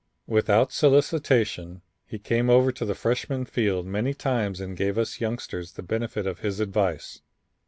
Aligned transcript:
Without 0.25 0.71
solicitation 0.71 1.83
he 2.07 2.17
came 2.17 2.49
over 2.49 2.71
to 2.71 2.85
the 2.85 2.95
Freshman 2.95 3.45
field 3.45 3.85
many 3.85 4.15
times 4.15 4.59
and 4.59 4.75
gave 4.75 4.97
us 4.97 5.21
youngsters 5.21 5.73
the 5.73 5.83
benefit 5.83 6.25
of 6.25 6.39
his 6.39 6.59
advice. 6.59 7.21